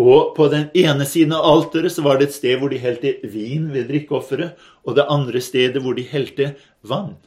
[0.00, 3.18] Og på den ene siden av alteret så var det et sted hvor de helte
[3.28, 7.18] vin ved drikkeofferet, og det andre stedet hvor de helte vann.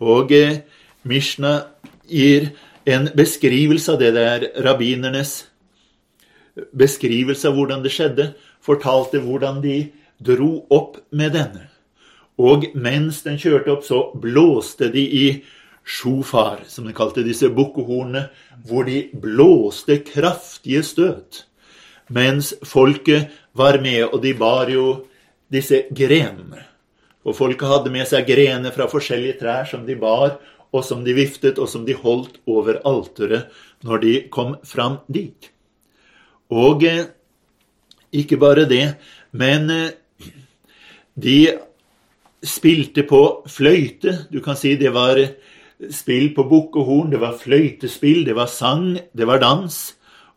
[0.00, 0.62] Og eh,
[1.04, 1.68] Mishna
[2.08, 2.52] gir
[2.88, 5.42] en beskrivelse av det der rabbinernes
[6.72, 8.30] beskrivelse av hvordan det skjedde,
[8.64, 9.90] fortalte hvordan de
[10.24, 11.68] dro opp med denne.
[12.38, 15.26] Og mens den kjørte opp, så blåste de i
[15.88, 18.28] sjofar, som de kalte disse bukkehornene,
[18.68, 21.44] hvor de blåste kraftige støt
[22.08, 25.04] mens folket var med, og de bar jo
[25.52, 26.64] disse grenene.
[27.24, 30.38] Og folket hadde med seg grener fra forskjellige trær som de bar,
[30.72, 33.52] og som de viftet, og som de holdt over alteret
[33.84, 35.50] når de kom fram dit.
[36.52, 37.08] Og eh,
[38.12, 38.96] ikke bare det,
[39.36, 40.28] men eh,
[41.18, 41.38] de
[42.44, 44.26] spilte på fløyte.
[44.32, 45.18] Du kan si det var
[45.90, 49.78] spill på bukkehorn, det var fløytespill, det var sang, det var dans.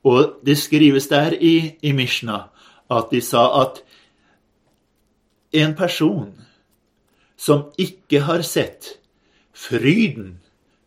[0.04, 2.48] Og det skrives der i, i Mishna
[2.92, 3.82] at de sa at
[5.54, 6.34] en person
[7.38, 8.98] som ikke har sett
[9.54, 10.40] fryden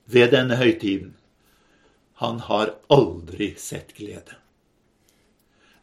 [0.07, 1.15] ved denne høytiden,
[2.21, 4.37] han har aldri sett glede.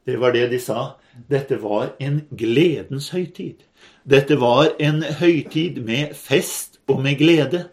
[0.06, 0.96] Det var det de sa.
[1.30, 3.62] Dette var en gledens høytid.
[4.04, 7.68] Dette var en høytid med fest og med glede.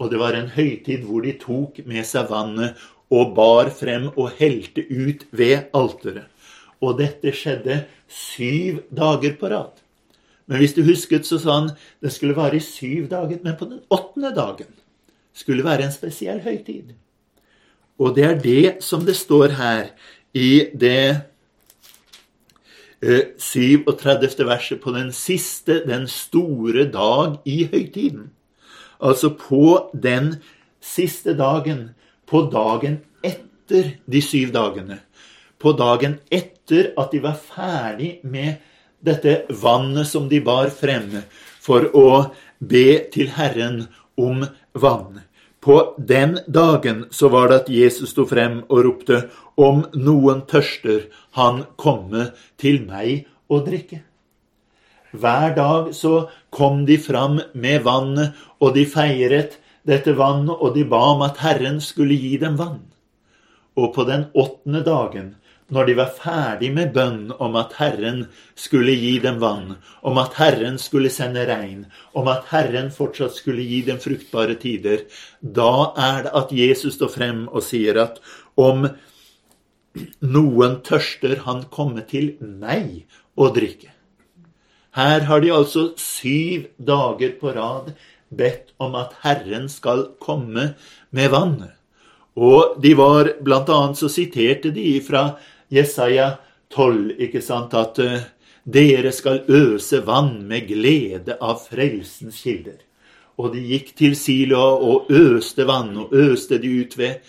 [0.00, 2.80] Og det var en høytid hvor de tok med seg vannet
[3.14, 6.26] og bar frem og helte ut ved alteret.
[6.82, 9.80] Og dette skjedde syv dager på rad.
[10.46, 11.70] Men hvis du husket, så sa han
[12.04, 13.40] det skulle vare i syv dager.
[13.44, 14.72] Men på den åttende dagen
[15.34, 16.92] skulle være en spesiell høytid.
[17.98, 19.92] Og det er det som det står her
[20.34, 21.24] i det
[23.04, 24.40] 37.
[24.40, 28.30] Eh, verset på den siste, den store dag i høytiden.
[29.00, 30.36] Altså på den
[30.80, 31.90] siste dagen
[32.26, 35.00] på dagen etter de syv dagene.
[35.58, 38.62] På dagen etter at de var ferdig med
[39.04, 41.24] dette vannet som de bar fremme.
[41.64, 42.08] for å
[42.60, 43.86] be til Herren
[44.20, 44.42] om
[44.76, 45.22] vann.
[45.64, 49.22] På den dagen så var det at Jesus sto frem og ropte,
[49.56, 51.06] om noen tørster,
[51.38, 52.26] han komme
[52.60, 54.02] til meg og drikke.
[55.14, 59.56] Hver dag så kom de fram med vannet, og de feiret
[59.88, 62.82] dette vannet, og de ba om at Herren skulle gi dem vann.
[63.80, 65.32] Og på den åttende dagen
[65.72, 68.26] når de var ferdig med bønn om at Herren
[68.58, 73.64] skulle gi dem vann, om at Herren skulle sende regn, om at Herren fortsatt skulle
[73.64, 75.06] gi dem fruktbare tider,
[75.40, 78.20] da er det at Jesus står frem og sier at
[78.60, 78.88] om
[80.20, 83.04] noen tørster, han komme til meg
[83.38, 83.92] og drikke.
[84.94, 87.94] Her har de altså syv dager på rad
[88.34, 90.74] bedt om at Herren skal komme
[91.10, 91.56] med vann.
[92.34, 95.36] Og de var Blant annet så siterte de fra
[95.74, 96.36] Jesaja
[96.74, 98.24] 12, ikke sant, at uh,
[98.64, 102.78] dere skal øse vann med glede av frelsens kilder.
[103.36, 107.20] Og de gikk til Silo og øste vann, og øste de ut ved,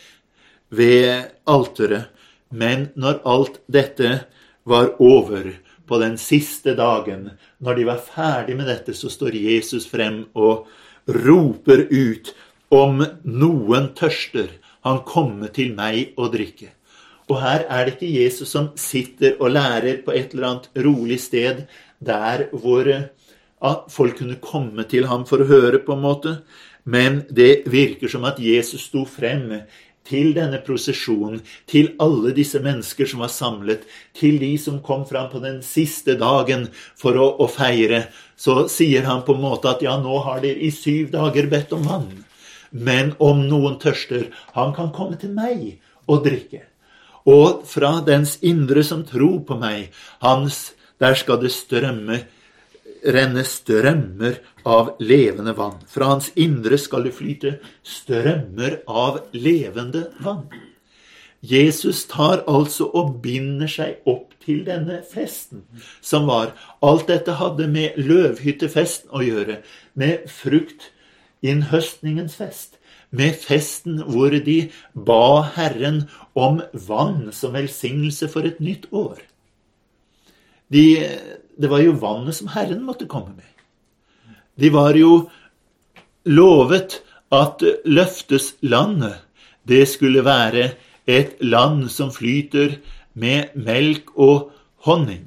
[0.69, 2.11] ved alteret.
[2.53, 4.19] Men når alt dette
[4.63, 5.55] var over,
[5.85, 7.29] på den siste dagen,
[7.61, 10.65] når de var ferdig med dette, så står Jesus frem og
[11.05, 12.31] roper ut
[12.73, 14.49] om noen tørster,
[14.85, 16.71] han komme til meg og drikke.
[17.29, 21.17] Og her er det ikke Jesus som sitter og lærer på et eller annet rolig
[21.23, 21.63] sted
[22.05, 26.35] der hvor ja, folk kunne komme til ham for å høre, på en måte.
[26.85, 29.63] Men det virker som at Jesus sto frem
[30.05, 35.31] til denne prosesjonen, til alle disse mennesker som var samlet, til de som kom fram
[35.31, 36.67] på den siste dagen
[36.99, 38.03] for å, å feire.
[38.37, 41.73] Så sier han på en måte at ja, nå har dere i syv dager bedt
[41.73, 42.13] om vann.
[42.69, 46.67] Men om noen tørster, han kan komme til meg og drikke
[47.25, 49.89] og fra dens indre som tror på meg,
[50.21, 52.21] hans, der skal det strømme,
[53.05, 55.81] renne strømmer av levende vann.
[55.89, 60.47] Fra hans indre skal det flyte strømmer av levende vann.
[61.45, 65.61] Jesus tar altså og binder seg opp til denne festen
[66.01, 66.55] som var.
[66.81, 69.59] Alt dette hadde med løvhyttefesten å gjøre,
[69.93, 70.89] med frukt,
[71.45, 72.79] innhøstningens fest
[73.15, 74.57] med festen hvor de
[74.93, 76.03] ba Herren
[76.35, 79.19] om vann som velsignelse for et nytt år.
[80.71, 80.85] De,
[81.57, 83.51] det var jo vannet som Herren måtte komme med.
[84.55, 85.25] De var jo
[86.25, 87.01] lovet
[87.33, 89.21] at løfteslandet,
[89.65, 90.75] det skulle være
[91.09, 92.77] et land som flyter
[93.17, 94.51] med melk og
[94.85, 95.25] honning.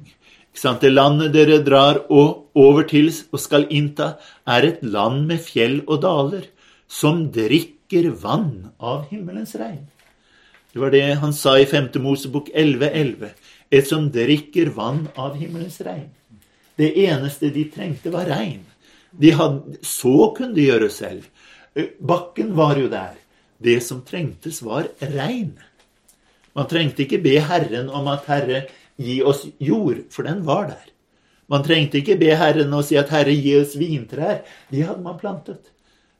[0.59, 6.01] Det landet dere drar over til og skal innta, er et land med fjell og
[6.03, 6.47] daler
[6.87, 7.29] som
[7.89, 9.87] drikker vann av himmelens regn.
[10.73, 11.89] Det var det han sa i 5.
[11.97, 13.29] Mosebok 11.11.
[13.71, 16.09] Et som drikker vann av himmelens regn.
[16.75, 18.61] Det eneste de trengte, var regn.
[19.81, 21.25] Så kunne de gjøre selv.
[21.99, 23.17] Bakken var jo der.
[23.57, 25.57] Det som trengtes, var regn.
[26.53, 30.93] Man trengte ikke be Herren om at Herre, gi oss jord, for den var der.
[31.49, 34.43] Man trengte ikke be Herren og si at Herre, gi oss vintrær.
[34.69, 35.73] De hadde man plantet.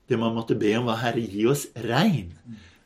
[0.10, 2.32] Det man måtte be om, var Herre, gi oss regn.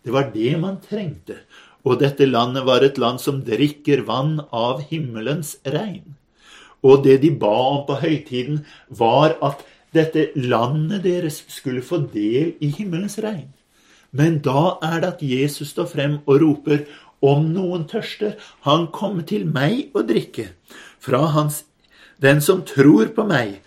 [0.04, 1.40] Det var det man trengte.
[1.88, 6.16] Og dette landet var et land som drikker vann av himmelens regn.
[6.84, 9.64] Og det de ba om på høytiden, var at
[9.96, 13.52] dette landet deres skulle få del i himmelens regn.
[14.12, 16.86] Men da er det at Jesus står frem og roper,
[17.24, 18.36] om noen tørster,
[18.68, 20.50] han kommer til meg og drikke.
[21.00, 21.62] Fra hans,
[22.20, 23.62] den som tror på meg,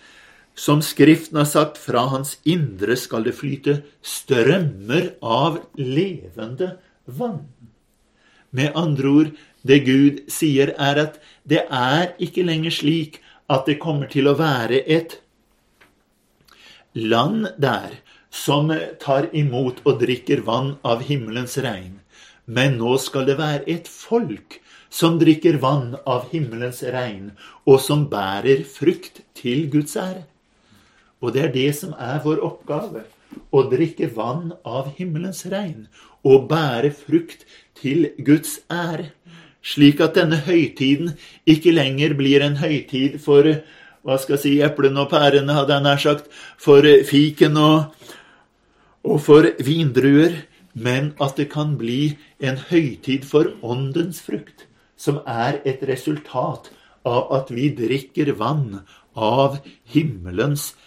[0.57, 6.73] som Skriften har sagt, fra hans indre skal det flyte strømmer av levende
[7.05, 7.43] vann.
[8.49, 13.19] Med andre ord, det Gud sier, er at det er ikke lenger slik
[13.53, 15.19] at det kommer til å være et
[16.97, 17.99] land der
[18.33, 21.99] som tar imot og drikker vann av himmelens regn.
[22.47, 24.57] Men nå skal det være et folk
[24.89, 27.33] som drikker vann av himmelens regn,
[27.67, 30.23] og som bærer frukt til Guds ære.
[31.21, 33.05] Og det er det som er vår oppgave.
[33.51, 35.87] Å drikke vann av himmelens regn
[36.27, 37.45] og bære frukt
[37.77, 39.11] til Guds ære.
[39.67, 41.15] Slik at denne høytiden
[41.49, 43.49] ikke lenger blir en høytid for
[44.07, 48.05] hva skal jeg si, eplene og pærene, hadde jeg nær sagt, for fiken og,
[49.03, 50.37] og for vindruer,
[50.71, 54.63] men at det kan bli en høytid for åndens frukt,
[54.95, 56.71] som er et resultat
[57.03, 59.59] av at vi drikker vann av
[59.91, 60.86] himmelens regn.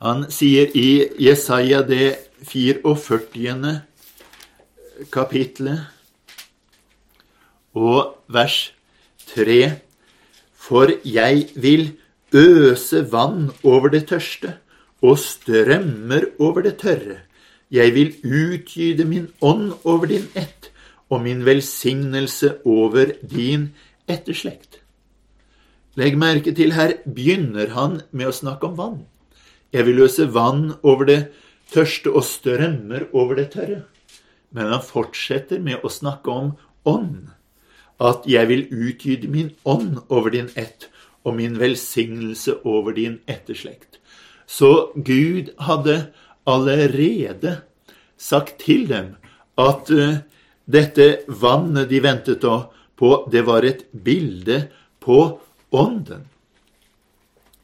[0.00, 2.16] Han sier i Jesaja det
[2.48, 3.72] 44.
[5.12, 5.82] kapitlet
[7.76, 8.56] og vers
[9.34, 9.58] 3
[10.56, 11.90] For jeg vil
[12.32, 14.56] øse vann over det tørste
[15.04, 17.20] og strømmer over det tørre.
[17.70, 20.72] Jeg vil utgyde min ånd over din ett
[21.10, 23.74] og min velsignelse over din
[24.08, 24.85] etterslekt.
[25.96, 28.98] Legg merke til, her begynner han med å snakke om vann.
[29.72, 31.20] Jeg vil løse vann over det
[31.72, 33.80] tørste og strømmer over det tørre.
[34.52, 36.52] Men han fortsetter med å snakke om
[36.84, 37.32] ånd.
[37.96, 40.90] At jeg vil utgyde min ånd over din ett
[41.24, 43.96] og min velsignelse over din etterslekt.
[44.46, 46.12] Så Gud hadde
[46.46, 47.62] allerede
[48.20, 49.16] sagt til dem
[49.58, 50.20] at uh,
[50.68, 52.44] dette vannet de ventet
[52.96, 54.66] på, det var et bilde
[55.02, 55.40] på
[55.76, 56.24] ånden.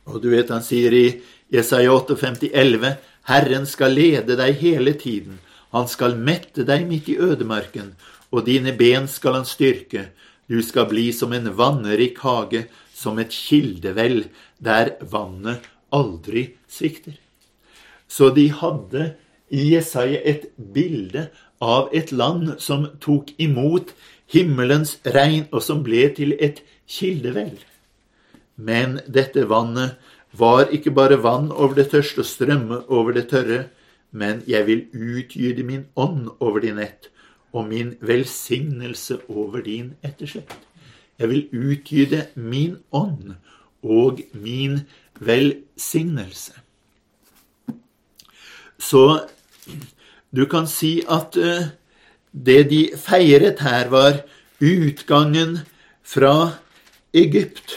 [0.09, 1.07] Og du vet, han sier i
[1.53, 2.97] Jesaja 58, 11,
[3.29, 5.39] Herren skal lede deg hele tiden.
[5.73, 7.95] Han skal mette deg midt i ødemarken,
[8.33, 10.11] og dine ben skal han styrke.
[10.51, 14.27] Du skal bli som en vannrik hage, som et kildevell,
[14.59, 17.15] der vannet aldri svikter.
[18.09, 19.13] Så de hadde
[19.53, 21.29] i Jesaja et bilde
[21.63, 23.93] av et land som tok imot
[24.33, 27.57] himmelens regn, og som ble til et kildevell.
[28.57, 29.99] Men dette vannet
[30.33, 33.67] var ikke bare vann over det tørste og strømme over det tørre,
[34.13, 37.09] men jeg vil utgyde min ånd over din ett
[37.53, 40.57] og min velsignelse over din etterslekt.
[41.19, 43.35] Jeg vil utgyde min ånd
[43.83, 44.81] og min
[45.21, 46.57] velsignelse.
[48.79, 49.29] Så
[50.33, 51.69] du kan si at uh,
[52.33, 54.23] det de feiret her, var
[54.61, 55.59] utgangen
[56.03, 56.59] fra
[57.13, 57.77] Egypt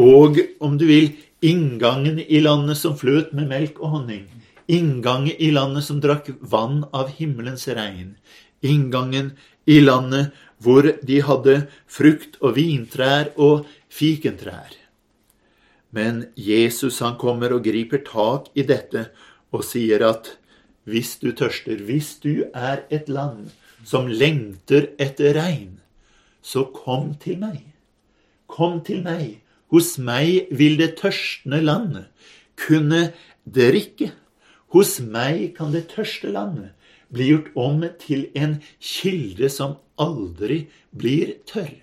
[0.00, 1.12] og, om du vil,
[1.44, 4.24] inngangen i landet som fløt med melk og honning.
[4.66, 8.14] Inngangen i landet som drakk vann av himmelens regn.
[8.64, 9.34] Inngangen
[9.68, 10.32] i landet
[10.64, 11.58] hvor de hadde
[11.90, 14.72] frukt og vintrær og fikentrær.
[15.94, 19.10] Men Jesus han kommer og griper tak i dette
[19.54, 20.32] og sier at
[20.88, 23.52] hvis du tørster, hvis du er et land
[23.86, 25.78] som lengter etter regn,
[26.42, 27.62] så kom til meg.
[28.50, 29.43] Kom til meg
[29.74, 32.06] hos meg vil det tørstende landet
[32.54, 33.08] kunne
[33.42, 34.12] drikke.
[34.70, 36.70] Hos meg kan det tørste landet
[37.14, 41.74] bli gjort om til en kilde som aldri blir tørr.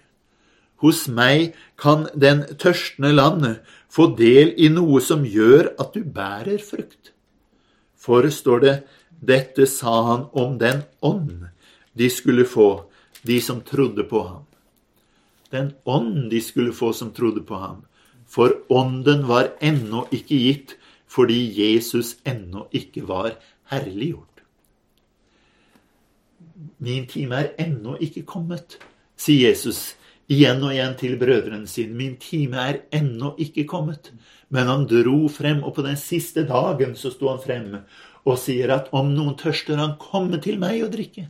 [0.81, 3.59] Hos meg kan den tørstende landet
[3.91, 7.11] få del i noe som gjør at du bærer frukt.
[7.99, 8.77] For, står det,
[9.19, 11.49] dette sa han om den ånd
[11.93, 12.87] de skulle få,
[13.27, 14.47] de som trodde på ham
[15.51, 17.83] den ånd de skulle få som trodde på ham.
[18.31, 20.75] For ånden var ennå ikke gitt
[21.11, 23.33] fordi Jesus ennå ikke var
[23.71, 24.27] herliggjort.
[26.79, 28.77] Min time er ennå ikke kommet,
[29.19, 29.97] sier Jesus
[30.31, 31.97] igjen og igjen til brødrene sine.
[31.97, 34.13] Min time er ennå ikke kommet.
[34.51, 37.77] Men han dro frem, og på den siste dagen så sto han frem
[38.21, 41.27] og sier at om noen tørster, han komme til meg og drikke.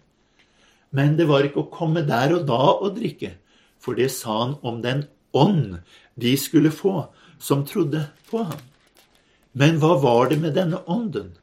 [0.91, 3.37] Men det var ikke å komme der og da og drikke
[3.81, 5.79] for det sa han om den ånd
[6.15, 8.59] de skulle få, som trodde på ham.
[9.51, 11.33] Men hva var det med denne ånden?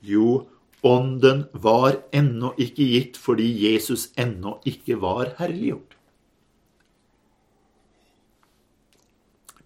[0.00, 0.46] Jo,
[0.86, 5.96] ånden var ennå ikke gitt fordi Jesus ennå ikke var herliggjort.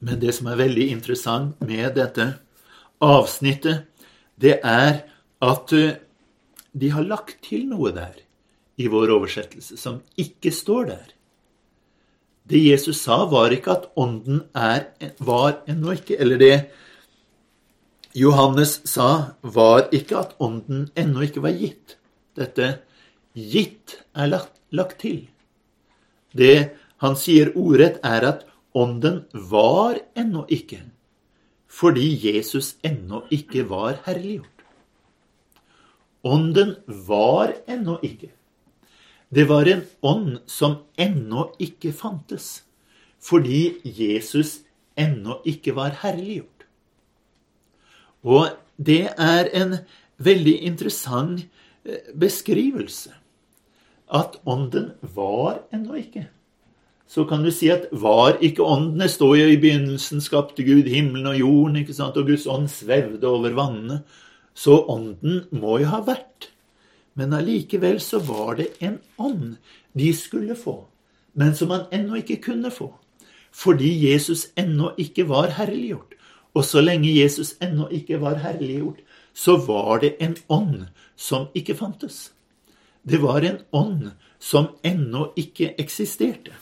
[0.05, 2.27] Men det som er veldig interessant med dette
[3.05, 3.87] avsnittet,
[4.37, 5.05] det er
[5.45, 5.97] at eh,
[6.75, 8.19] de har lagt til noe der
[8.77, 11.14] i vår oversettelse som ikke står der.
[12.45, 16.57] Det Jesus sa, var ikke at ånden er, var ennå ikke Eller det
[18.15, 21.97] Johannes sa, var ikke at ånden ennå ikke var gitt.
[22.39, 22.69] Dette
[23.35, 25.25] gitt er lagt, lagt til.
[26.31, 30.85] Det han sier ordrett, er at ånden var ennå ikke,
[31.67, 34.63] fordi Jesus ennå ikke var herliggjort.
[36.25, 38.31] Ånden var ennå ikke.
[39.35, 42.63] Det var en ånd som ennå ikke fantes,
[43.19, 44.61] fordi Jesus
[45.01, 46.67] ennå ikke var herliggjort.
[48.23, 49.79] Og det er en
[50.23, 51.43] veldig interessant
[51.85, 53.11] eh, beskrivelse.
[54.07, 56.29] At ånden var ennå ikke.
[57.11, 60.89] Så kan du si at var ikke ånden Det står jo i begynnelsen skapte Gud
[60.89, 62.17] himmelen og jorden, ikke sant?
[62.17, 64.03] og Guds ånd svevde over vannene.
[64.55, 66.54] Så ånden må jo ha vært
[67.15, 69.57] men allikevel så var det en ånd
[69.93, 70.85] de skulle få,
[71.33, 72.91] men som han ennå ikke kunne få.
[73.55, 76.15] Fordi Jesus ennå ikke var herliggjort.
[76.55, 78.99] Og så lenge Jesus ennå ikke var herliggjort,
[79.35, 80.87] så var det en ånd
[81.17, 82.33] som ikke fantes.
[83.03, 86.55] Det var en ånd som ennå ikke eksisterte.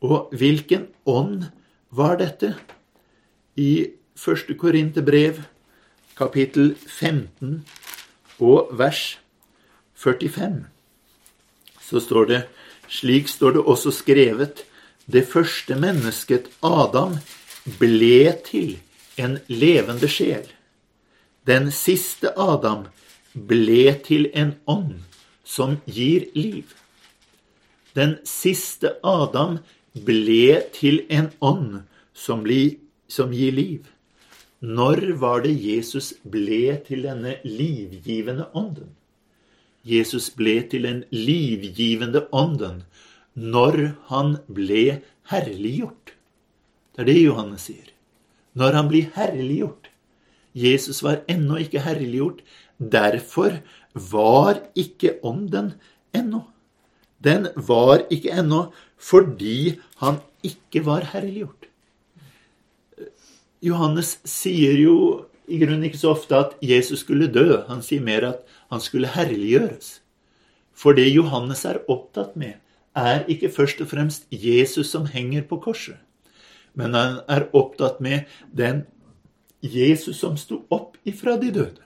[0.00, 1.50] Og hvilken ånd
[1.90, 2.54] var dette?
[3.56, 3.86] i
[4.16, 5.42] første Korinterbrev,
[6.16, 7.64] kapittel 15
[8.40, 9.20] og vers
[10.02, 10.64] 45,
[11.80, 12.42] så står det
[12.92, 14.64] slik står det også skrevet
[15.06, 17.16] det første mennesket, Adam,
[17.78, 18.76] ble til
[19.18, 20.44] en levende sjel.
[21.46, 22.86] Den siste Adam
[23.34, 25.02] ble til en ånd
[25.44, 26.70] som gir liv.
[27.98, 29.58] Den siste Adam
[29.92, 31.82] ble til en ånd
[32.14, 32.78] som, bli,
[33.08, 33.86] som gir liv.
[34.62, 38.92] Når var det Jesus ble til denne livgivende ånden?
[39.82, 42.82] Jesus ble til en livgivende ånden
[43.34, 45.00] når han ble
[45.32, 46.12] herliggjort.
[46.92, 47.88] Det er det Johannes sier.
[48.54, 49.88] Når han blir herliggjort.
[50.52, 52.42] Jesus var ennå ikke herliggjort.
[52.78, 53.62] Derfor
[53.94, 55.72] var ikke ånden
[56.14, 56.44] ennå.
[57.22, 58.66] Den var ikke ennå
[59.02, 61.66] fordi han ikke var herliggjort.
[63.62, 64.96] Johannes sier jo
[65.52, 67.60] i grunnen ikke så ofte at Jesus skulle dø.
[67.68, 69.98] Han sier mer at han skulle herliggjøres.
[70.72, 72.56] For det Johannes er opptatt med,
[72.96, 75.96] er ikke først og fremst Jesus som henger på korset,
[76.76, 78.84] men han er opptatt med den
[79.62, 81.84] Jesus som sto opp ifra de døde.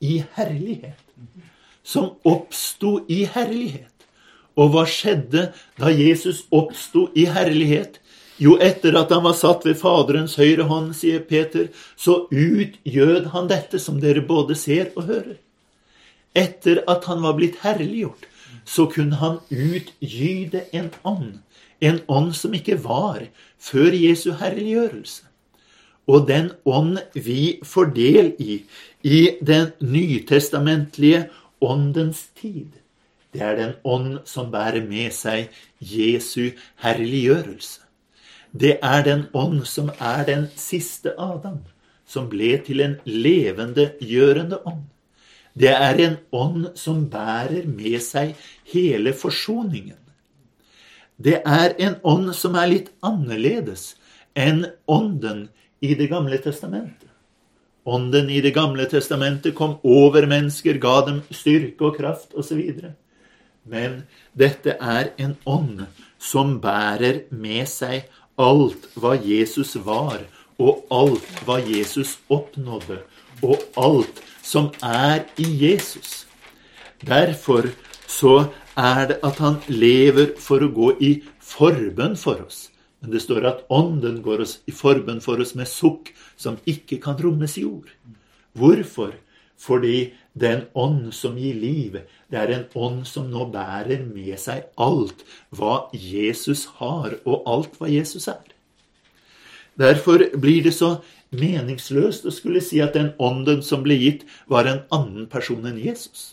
[0.00, 0.98] I herlighet.
[1.82, 3.94] Som oppsto i herlighet.
[4.58, 5.48] Og hva skjedde
[5.78, 7.98] da Jesus oppsto i herlighet?
[8.38, 11.68] Jo, etter at han var satt ved Faderens høyre hånd, sier Peter,
[11.98, 15.38] så utgjød han dette som dere både ser og hører.
[16.38, 18.28] Etter at han var blitt herliggjort,
[18.68, 21.40] så kunne han utgyde en ånd.
[21.80, 23.24] En ånd som ikke var
[23.58, 25.24] før Jesu herliggjørelse.
[26.08, 28.62] Og den ånd vi får del i
[29.02, 31.28] i den nytestamentlige
[31.60, 32.70] åndens tid,
[33.32, 37.87] det er den ånd som bærer med seg Jesu herliggjørelse.
[38.52, 41.60] Det er den ånd som er den siste Adam,
[42.06, 44.86] som ble til en levende, gjørende ånd.
[45.58, 48.36] Det er en ånd som bærer med seg
[48.72, 49.98] hele forsoningen.
[51.18, 53.96] Det er en ånd som er litt annerledes
[54.38, 55.48] enn ånden
[55.80, 57.10] i Det gamle testamentet.
[57.84, 62.60] Ånden i Det gamle testamentet kom over mennesker, ga dem styrke og kraft osv.
[63.64, 65.86] Men dette er en ånd
[66.18, 68.06] som bærer med seg
[68.38, 70.22] alt hva Jesus var,
[70.58, 73.02] og alt hva Jesus oppnådde,
[73.42, 76.26] og alt som er i Jesus.
[77.04, 77.70] Derfor
[78.08, 81.12] så er det at han lever for å gå i
[81.42, 82.68] forbønn for oss.
[83.00, 86.98] Men det står at Ånden går oss i forbønn for oss med sukk som ikke
[87.02, 87.90] kan rommes i ord.
[88.58, 89.12] Hvorfor?
[89.58, 90.10] Fordi
[90.40, 91.98] den ånd som gir liv,
[92.30, 95.24] det er en ånd som nå bærer med seg alt
[95.54, 98.44] hva Jesus har, og alt hva Jesus er.
[99.78, 100.98] Derfor blir det så
[101.30, 105.78] meningsløst å skulle si at den ånden som ble gitt, var en annen person enn
[105.80, 106.32] Jesus.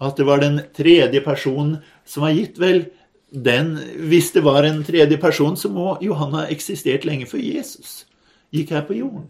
[0.00, 2.56] At det var den tredje personen som var gitt.
[2.62, 2.86] Vel,
[3.30, 3.74] den,
[4.08, 8.06] hvis det var en tredje person, så må jo han ha eksistert lenge før Jesus
[8.50, 9.28] gikk her på jorden.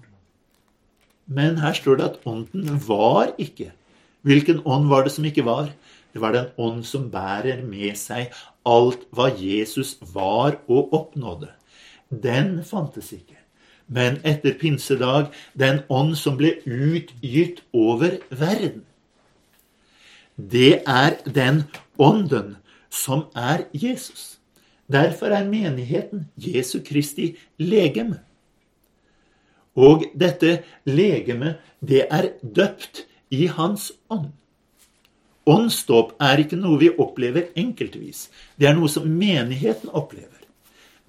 [1.31, 3.70] Men her står det at ånden var ikke.
[4.26, 5.70] Hvilken ånd var det som ikke var?
[6.11, 8.35] Det var den ånd som bærer med seg
[8.66, 11.53] alt hva Jesus var og oppnådde.
[12.11, 13.41] Den fantes ikke
[13.91, 18.85] men etter pinsedag den ånd som ble utgitt over verden.
[20.37, 21.64] Det er den
[21.99, 22.57] ånden
[22.91, 24.39] som er Jesus.
[24.91, 28.22] Derfor er menigheten Jesu Kristi legeme.
[29.79, 34.33] Og dette legeme, det er døpt i Hans ånd.
[35.51, 38.29] Åndsdåp er ikke noe vi opplever enkeltvis.
[38.59, 40.43] Det er noe som menigheten opplever.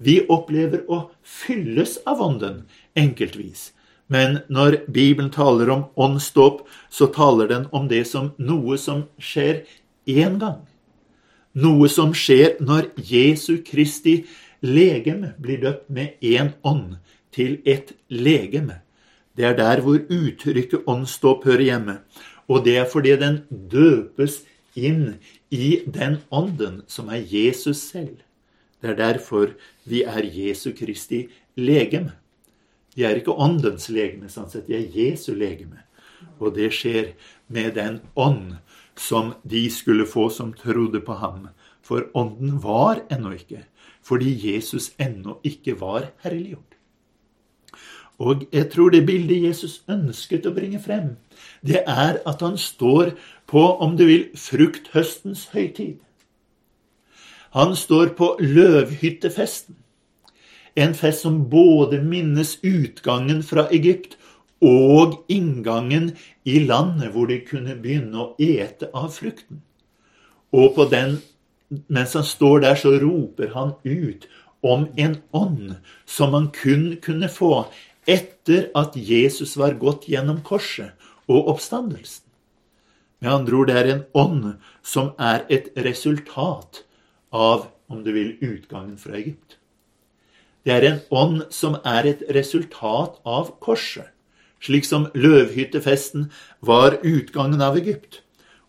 [0.02, 2.64] Vi opplever å fylles av Ånden
[2.98, 3.70] enkeltvis.
[4.10, 9.62] Men når Bibelen taler om åndsdåp, så taler den om det som noe som skjer
[10.10, 10.64] én gang.
[11.54, 14.22] Noe som skjer når Jesu Kristi
[14.64, 16.96] legeme blir døpt med én ånd
[17.32, 18.80] til et legeme.
[19.36, 21.98] Det er der hvor uttrykket åndsdåp hører hjemme.
[22.48, 24.42] Og det er fordi den døpes
[24.76, 25.16] inn
[25.50, 28.20] i den ånden som er Jesus selv.
[28.82, 29.54] Det er derfor
[29.84, 32.12] vi er Jesu Kristi legeme.
[32.96, 34.66] De er ikke åndens legeme, sånn sett.
[34.68, 35.80] De er Jesu legeme.
[36.42, 37.14] Og det skjer
[37.48, 38.58] med den ånd
[38.98, 41.48] som de skulle få som trodde på ham.
[41.82, 43.64] For ånden var ennå ikke,
[44.04, 46.76] fordi Jesus ennå ikke var herliggjort.
[48.22, 51.16] Og jeg tror det bildet Jesus ønsket å bringe frem,
[51.66, 53.16] det er at han står
[53.50, 55.98] på, om du vil, frukthøstens høytid.
[57.56, 59.76] Han står på løvhyttefesten.
[60.78, 64.16] En fest som både minnes utgangen fra Egypt
[64.62, 66.12] og inngangen
[66.48, 69.60] i landet, hvor de kunne begynne å ete av frukten.
[70.52, 71.18] Og på den,
[71.92, 74.28] mens han står der, så roper han ut
[74.62, 75.74] om en ånd
[76.06, 77.66] som man kun kunne få
[78.06, 80.92] etter at Jesus var gått gjennom korset
[81.30, 82.26] og oppstandelsen.
[83.22, 84.46] Med andre ord, det er en ånd
[84.82, 86.82] som er et resultat
[87.30, 89.58] av, om du vil, utgangen fra Egypt.
[90.66, 94.10] Det er en ånd som er et resultat av korset,
[94.62, 96.28] slik som løvhyttefesten
[96.60, 98.22] var utgangen av Egypt.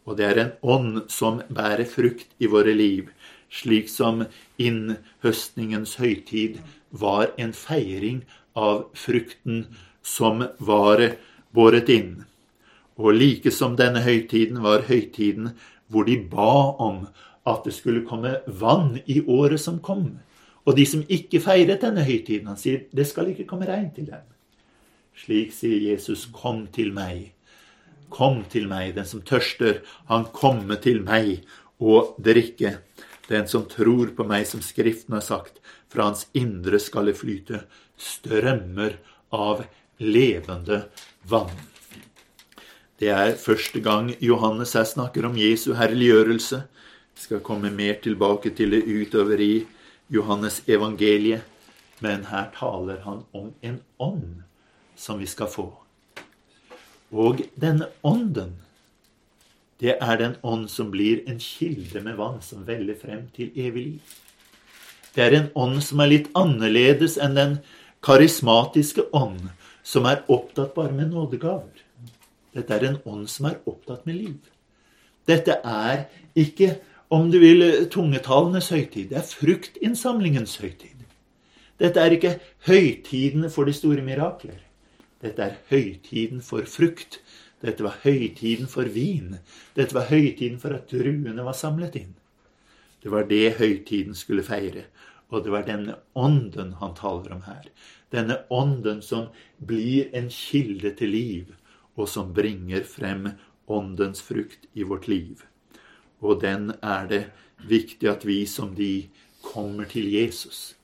[0.06, 3.10] Og det er en ånd som bærer frukt i våre liv,
[3.54, 4.26] slik som
[4.62, 6.60] innhøstningens høytid
[6.90, 8.24] var en feiring
[8.56, 9.66] av frukten
[10.04, 11.01] som var
[11.54, 12.24] båret inn.
[12.99, 15.54] Og like som denne høytiden var høytiden
[15.89, 17.06] hvor de ba om
[17.49, 20.20] at det skulle komme vann i året som kom.
[20.64, 24.08] Og de som ikke feiret denne høytiden, han sier det skal ikke komme regn til
[24.12, 24.24] dem.
[25.18, 27.34] Slik sier Jesus, kom til meg.
[28.14, 31.43] Kom til meg, den som tørster, han komme til meg
[31.82, 32.78] og drikke.
[33.28, 37.63] Den som tror på meg, som Skriften har sagt, fra hans indre skal det flyte
[37.99, 38.97] strømmer
[39.34, 39.63] av
[40.03, 40.84] levende
[41.30, 41.53] vann.
[42.99, 46.63] Det er første gang Johannes her snakker om Jesu herliggjørelse.
[47.13, 49.65] Vi skal komme mer tilbake til det utover i
[50.13, 51.43] Johannes evangeliet.
[52.03, 54.43] Men her taler han om en ånd
[54.99, 55.69] som vi skal få.
[57.13, 58.57] Og denne ånden,
[59.84, 63.84] det er den ånd som blir en kilde med vann som veller frem til evig
[63.84, 64.14] liv.
[65.14, 67.58] Det er en ånd som er litt annerledes enn den
[68.04, 69.52] karismatiske ånd,
[69.84, 71.84] som er opptatt bare med nådegaver.
[72.56, 74.40] Dette er en ånd som er opptatt med liv.
[75.28, 76.08] Dette er
[76.40, 76.78] ikke,
[77.12, 79.12] om du vil, tungetallenes høytid.
[79.12, 81.04] Det er fruktinnsamlingens høytid.
[81.82, 84.62] Dette er ikke høytidene for de store mirakler.
[85.24, 87.20] Dette er høytiden for frukt.
[87.64, 89.38] Dette var høytiden for vin.
[89.78, 92.14] Dette var høytiden for at druene var samlet inn.
[93.03, 94.88] Det var det høytiden skulle feire.
[95.32, 97.66] Og det var denne ånden han taler om her.
[98.14, 101.55] Denne ånden som blir en kilde til liv
[101.95, 103.30] og som bringer frem
[103.68, 105.43] åndens frukt i vårt liv.
[106.20, 107.24] Og den er det
[107.68, 109.07] viktig at vi som de
[109.43, 110.76] kommer til Jesus.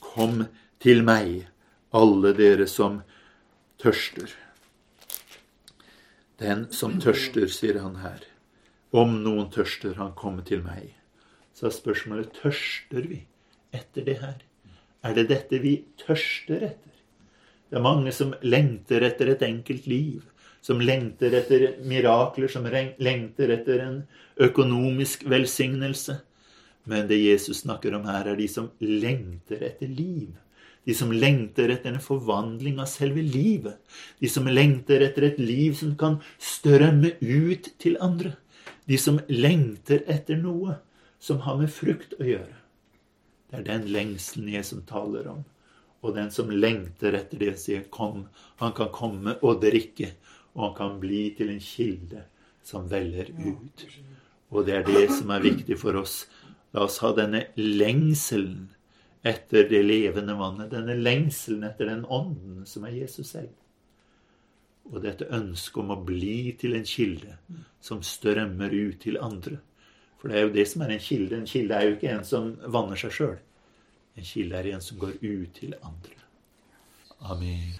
[0.00, 0.46] Kom
[0.82, 1.46] til meg,
[1.94, 3.02] alle dere som
[3.80, 4.43] tørster.
[6.42, 8.24] Den som tørster, sier han her.
[8.94, 10.92] Om noen tørster, han kommer til meg.
[11.54, 13.20] Så er spørsmålet tørster vi
[13.74, 14.40] etter det her.
[15.04, 16.94] Er det dette vi tørster etter?
[17.70, 20.22] Det er mange som lengter etter et enkelt liv
[20.64, 23.98] som lengter etter mirakler, som lengter etter en
[24.40, 26.16] økonomisk velsignelse.
[26.88, 30.32] Men det Jesus snakker om her, er de som lengter etter liv.
[30.84, 33.78] De som lengter etter en forvandling av selve livet.
[34.20, 38.34] De som lengter etter et liv som kan strømme ut til andre.
[38.84, 40.76] De som lengter etter noe
[41.18, 42.60] som har med frukt å gjøre.
[43.48, 45.44] Det er den lengselen Jesus taler om.
[46.04, 48.28] Og den som lengter etter det, sier 'kom'.
[48.60, 50.12] Han kan komme og drikke
[50.54, 52.24] og han kan bli til en kilde
[52.64, 53.86] som veller ut.
[54.50, 56.24] Og det er det som er viktig for oss.
[56.74, 58.70] La oss ha denne lengselen
[59.24, 60.72] etter det levende vannet.
[60.72, 63.52] Denne lengselen etter den ånden som er Jesus selv.
[64.92, 67.38] Og dette ønsket om å bli til en kilde
[67.80, 69.56] som strømmer ut til andre.
[70.20, 71.38] For det er jo det som er en kilde.
[71.40, 73.40] En kilde er jo ikke en som vanner seg sjøl.
[74.14, 76.20] En kilde er en som går ut til andre.
[77.32, 77.72] Amen.